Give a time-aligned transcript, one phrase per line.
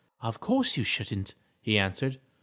[0.19, 2.19] "Of course you shouldn't," he answered.